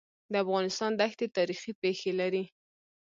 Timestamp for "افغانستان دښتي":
0.43-1.27